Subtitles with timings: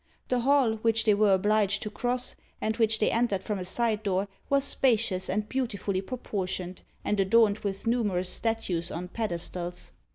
[0.29, 4.01] The hall, which they were obliged to cross, and which they entered from a side
[4.01, 9.91] door, was spacious and beautifully proportioned, and adorned with numerous statues on pedestals.